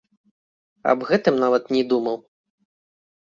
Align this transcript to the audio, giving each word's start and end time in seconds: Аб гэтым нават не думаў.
Аб 0.93 0.99
гэтым 1.09 1.37
нават 1.43 1.69
не 1.77 1.83
думаў. 1.93 2.17